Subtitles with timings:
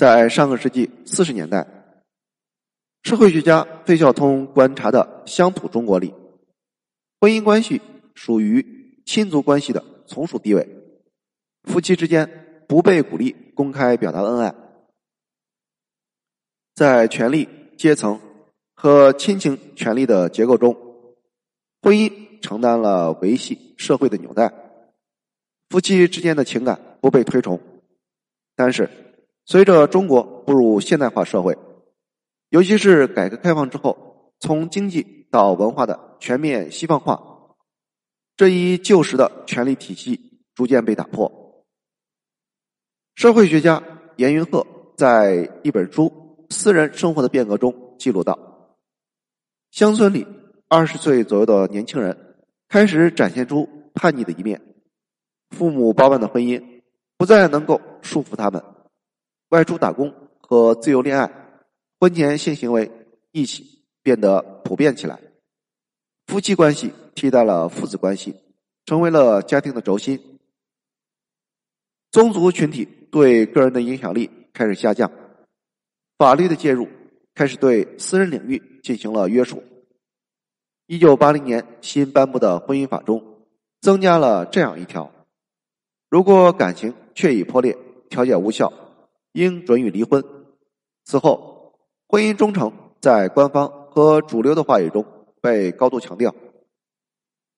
[0.00, 1.66] 在上个世纪四十年代，
[3.02, 6.14] 社会学家费孝通观察的乡土中国里，
[7.20, 7.82] 婚姻关系
[8.14, 10.66] 属于亲族关系的从属地位，
[11.64, 14.54] 夫妻之间不被鼓励公开表达恩爱，
[16.74, 18.18] 在权力阶层
[18.74, 20.74] 和亲情权力的结构中，
[21.82, 24.50] 婚姻承担了维系社会的纽带，
[25.68, 27.60] 夫妻之间的情感不被推崇，
[28.56, 28.88] 但是。
[29.50, 31.58] 随着中国步入现代化社会，
[32.50, 37.20] 尤其是改革开放之后，从经济到文化的全面西方化，
[38.36, 41.64] 这一旧时的权力体系逐渐被打破。
[43.16, 43.82] 社会学家
[44.14, 44.64] 严云鹤
[44.96, 48.38] 在一本书《私人生活的变革》中记录到，
[49.72, 50.28] 乡村里
[50.68, 52.36] 二十岁左右的年轻人
[52.68, 54.62] 开始展现出叛逆的一面，
[55.50, 56.82] 父母包办的婚姻
[57.16, 58.62] 不再能够束缚他们。
[59.50, 61.30] 外出打工和自由恋爱、
[61.98, 62.90] 婚前性行为
[63.32, 65.20] 一起变得普遍起来，
[66.26, 68.36] 夫妻关系替代了父子关系，
[68.86, 70.38] 成为了家庭的轴心。
[72.12, 75.10] 宗族群体对个人的影响力开始下降，
[76.16, 76.88] 法律的介入
[77.34, 79.64] 开始对私人领域进行了约束。
[80.86, 83.44] 一九八零年新颁布的婚姻法中
[83.80, 85.12] 增加了这样一条：
[86.08, 87.76] 如果感情确已破裂，
[88.08, 88.72] 调解无效。
[89.32, 90.24] 应准予离婚。
[91.04, 91.74] 此后，
[92.08, 95.04] 婚姻忠诚在官方和主流的话语中
[95.40, 96.34] 被高度强调。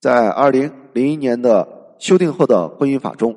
[0.00, 3.36] 在二零零一年的修订后的婚姻法中，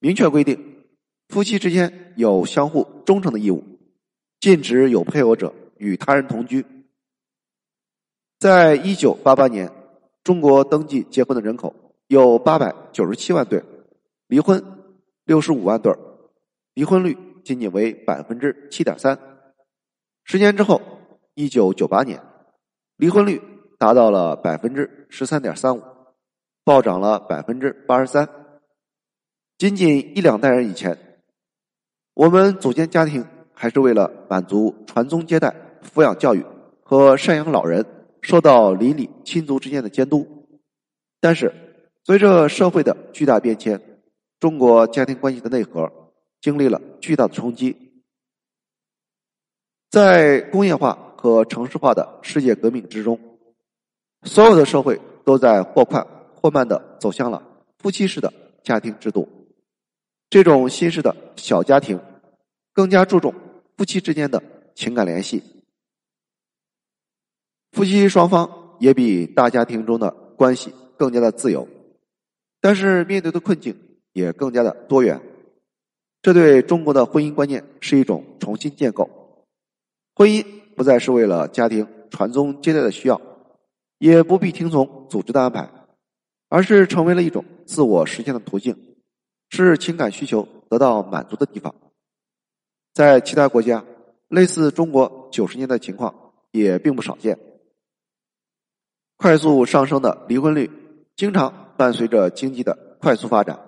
[0.00, 0.84] 明确规定
[1.28, 3.64] 夫妻之间有相互忠诚的义务，
[4.40, 6.64] 禁止有配偶者与他人同居。
[8.38, 9.72] 在一九八八年，
[10.22, 11.74] 中国登记结婚的人口
[12.06, 13.62] 有八百九十七万对，
[14.28, 14.62] 离婚
[15.24, 15.92] 六十五万对，
[16.74, 17.16] 离婚率。
[17.48, 19.18] 仅仅为百分之七点三。
[20.22, 20.82] 十年之后，
[21.32, 22.20] 一九九八年，
[22.98, 23.40] 离婚率
[23.78, 25.82] 达到了百分之十三点三五，
[26.62, 28.28] 暴涨了百分之八十三。
[29.56, 31.22] 仅仅一两代人以前，
[32.12, 36.44] 我们组建家庭还是为了满足传宗接代、抚养教育
[36.84, 37.82] 和赡养老人，
[38.20, 40.46] 受到邻里亲族之间的监督。
[41.18, 41.50] 但是，
[42.04, 43.80] 随着社会的巨大变迁，
[44.38, 45.90] 中国家庭关系的内核。
[46.40, 47.76] 经历了巨大的冲击，
[49.90, 53.18] 在工业化和城市化的世界革命之中，
[54.22, 57.42] 所有的社会都在或快或慢的走向了
[57.78, 58.32] 夫妻式的
[58.62, 59.28] 家庭制度。
[60.30, 61.98] 这种新式的小家庭
[62.72, 63.34] 更加注重
[63.76, 64.42] 夫妻之间的
[64.74, 65.42] 情感联系，
[67.72, 71.66] 夫妻双方也比大家庭中的关系更加的自由，
[72.60, 73.76] 但是面对的困境
[74.12, 75.20] 也更加的多元。
[76.20, 79.08] 这对中国的婚姻观念是一种重新建构，
[80.14, 80.44] 婚姻
[80.76, 83.20] 不再是为了家庭传宗接代的需要，
[83.98, 85.70] 也不必听从组织的安排，
[86.48, 88.96] 而是成为了一种自我实现的途径，
[89.50, 91.74] 是情感需求得到满足的地方。
[92.92, 93.84] 在其他国家，
[94.26, 97.38] 类似中国九十年代情况也并不少见。
[99.16, 100.68] 快速上升的离婚率，
[101.14, 103.67] 经常伴随着经济的快速发展。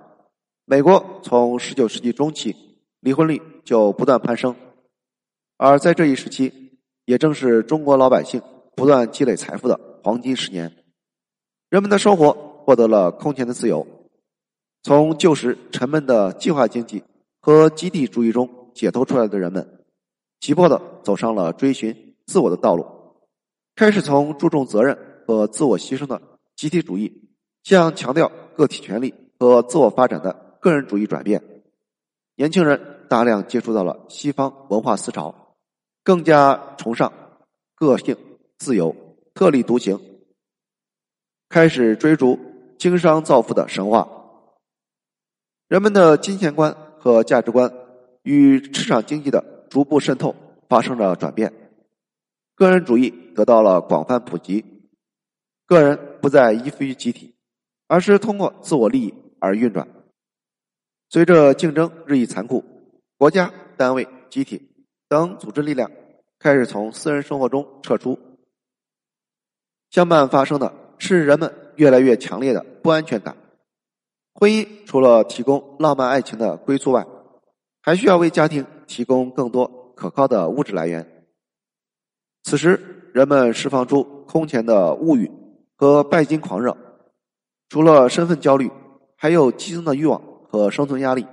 [0.71, 2.55] 美国从十九世纪中期
[3.01, 4.55] 离婚率就不断攀升，
[5.57, 8.41] 而在这一时期，也正是中国老百姓
[8.77, 10.73] 不断积累财富的黄金十年，
[11.71, 13.85] 人们的生活获得了空前的自由，
[14.85, 17.03] 从旧时沉闷的计划经济
[17.41, 19.85] 和集体主义中解脱出来的人们，
[20.39, 22.87] 急迫的走上了追寻自我的道路，
[23.75, 26.23] 开始从注重责任和自我牺牲的
[26.55, 27.29] 集体主义，
[27.65, 30.47] 向强调个体权利和自我发展的。
[30.61, 31.43] 个人主义转变，
[32.37, 35.57] 年轻人大量接触到了西方文化思潮，
[36.05, 37.11] 更加崇尚
[37.75, 38.15] 个性、
[38.59, 38.95] 自由、
[39.33, 39.99] 特立独行，
[41.49, 42.39] 开始追逐
[42.79, 44.07] 经商造富的神话。
[45.67, 47.73] 人们的金钱观和价值观
[48.23, 50.37] 与市场经济的逐步渗透
[50.69, 51.53] 发生了转变，
[52.55, 54.63] 个人主义得到了广泛普及，
[55.65, 57.35] 个人不再依附于集体，
[57.87, 59.89] 而是通过自我利益而运转。
[61.13, 62.65] 随着竞争日益残酷，
[63.19, 64.71] 国家、单位、集体
[65.09, 65.91] 等组织力量
[66.39, 68.17] 开始从私人生活中撤出。
[69.91, 73.37] 相伴发生的是人们越来越强烈的不安全感。
[74.35, 77.05] 婚姻除了提供浪漫爱情的归宿外，
[77.83, 81.27] 还需要为家庭提供更多可靠的物质来源。
[82.45, 85.29] 此时，人们释放出空前的物欲
[85.75, 86.77] 和拜金狂热，
[87.69, 88.71] 除了身份焦虑，
[89.17, 90.23] 还有激增的欲望。
[90.51, 91.27] 和生存压力，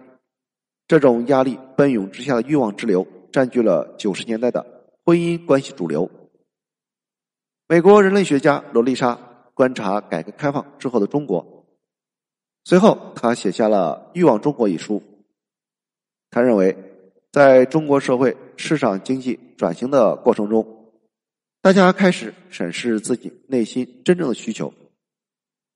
[0.87, 4.65] 这种压力奔涌之下的欲望之流，占据了九十年代的
[5.03, 6.09] 婚姻关系主流。
[7.67, 9.15] 美国人类学家罗丽莎
[9.53, 11.65] 观察改革开放之后的中国，
[12.63, 15.01] 随后他写下了《欲望中国》一书。
[16.29, 16.77] 他认为，
[17.31, 20.93] 在中国社会市场经济转型的过程中，
[21.61, 24.73] 大家开始审视自己内心真正的需求。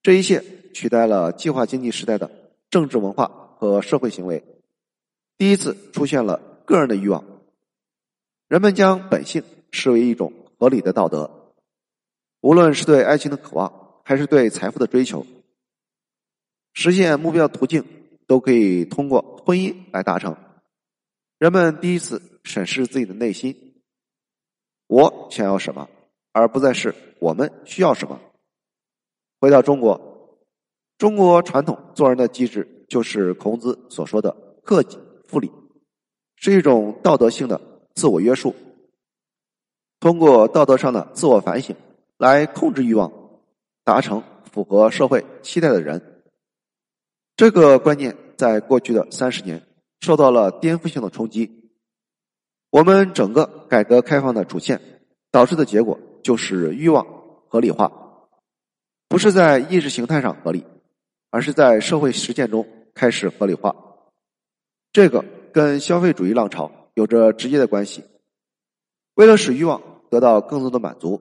[0.02, 0.42] 这一切
[0.72, 2.30] 取代了计划经济时代的
[2.72, 3.26] 政治文化
[3.58, 4.42] 和社会行为，
[5.36, 7.22] 第一次出现了个人的欲望。
[8.48, 11.52] 人们将本性视为一种合理的道德，
[12.40, 15.26] 无论是对爱情的渴望，还是对财富的追求，
[16.72, 17.84] 实现目标途径
[18.26, 20.34] 都可以通过婚姻来达成。
[21.38, 23.74] 人们第一次审视自己的内心，
[24.86, 25.90] 我想要什么，
[26.32, 28.18] 而不再是我们需要什么。
[29.40, 30.11] 回到中国，
[31.02, 34.96] 中国传统做人的机制就是孔子所说的“克己
[35.26, 35.50] 复礼”，
[36.38, 37.60] 是一种道德性的
[37.96, 38.54] 自我约束。
[39.98, 41.74] 通过道德上的自我反省
[42.18, 43.10] 来控制欲望，
[43.82, 44.22] 达成
[44.52, 46.22] 符合社会期待的人。
[47.34, 49.60] 这个观念在过去的三十年。
[50.02, 51.68] 受到了颠覆性的冲击，
[52.70, 54.80] 我们整个改革开放的主线
[55.32, 57.04] 导致的结果就是欲望
[57.48, 57.90] 合理化，
[59.08, 60.64] 不是在意识形态上合理，
[61.32, 62.64] 而是在社会实践中
[62.94, 63.74] 开始合理化。
[64.92, 68.04] 这个跟消费主义浪潮有着直接的关系。
[69.14, 71.20] 为了使欲望得到更多的满足，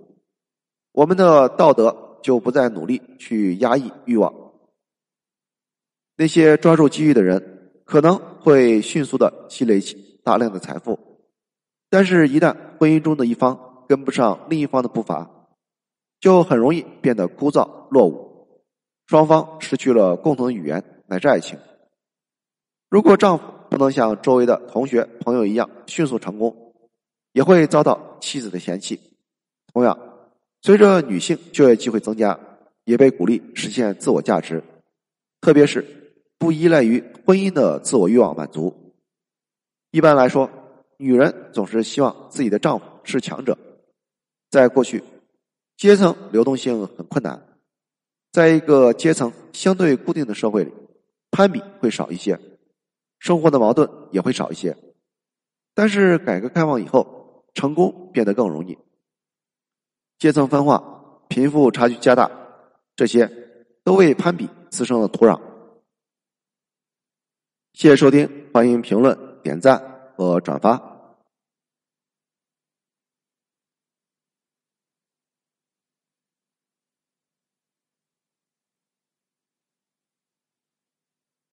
[0.92, 4.31] 我们的道德就不再努力去压抑欲望。
[6.16, 7.57] 那些抓住机遇的人。
[7.84, 10.98] 可能会迅速的积累起大量的财富，
[11.90, 15.30] 但是，一旦婚姻中的一方跟不上另一方的步伐，
[16.22, 18.31] 就很容易变得枯燥落伍，
[19.12, 21.60] 双方失去了共同语言乃至爱情。
[22.90, 26.74] 如果丈夫不能像周围的同学朋友一样迅速成功，
[27.34, 28.98] 也会遭到妻子的嫌弃。
[29.74, 30.00] 同样，
[30.62, 32.40] 随着女性就业机会增加，
[32.86, 34.63] 也被鼓励实现自我价值，
[35.42, 35.86] 特别是。
[36.38, 38.96] 不依赖于婚姻的自我欲望满足。
[39.92, 40.50] 一般来说，
[40.96, 43.57] 女人总是希望自己的丈夫是强者。
[44.50, 45.04] 在过去，
[45.75, 47.46] 阶层流动性很困难，
[48.31, 50.72] 在一个阶层相对固定的社会里，
[51.31, 52.39] 攀比会少一些，
[53.19, 54.75] 生活的矛盾也会少一些。
[55.74, 58.78] 但是改革开放以后，成功变得更容易，
[60.18, 60.81] 阶层分化、
[61.28, 62.31] 贫富差距加大，
[62.95, 63.30] 这些
[63.83, 65.39] 都为攀比滋生了土壤。
[67.74, 70.91] 谢谢收听，欢迎评论、点赞和转发。